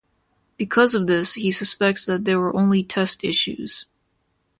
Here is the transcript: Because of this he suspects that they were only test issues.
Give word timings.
Because 0.57 0.95
of 0.95 1.05
this 1.05 1.35
he 1.35 1.51
suspects 1.51 2.07
that 2.07 2.25
they 2.25 2.33
were 2.33 2.55
only 2.57 2.81
test 2.83 3.23
issues. 3.23 3.85